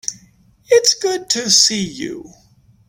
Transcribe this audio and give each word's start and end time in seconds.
It's 0.67 0.95
good 0.95 1.29
to 1.29 1.51
see 1.51 1.83
you. 1.87 2.33